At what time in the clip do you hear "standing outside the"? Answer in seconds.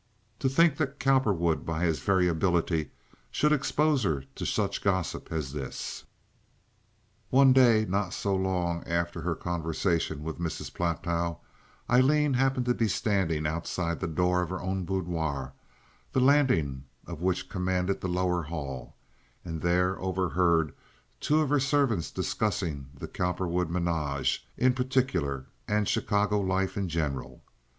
12.87-14.07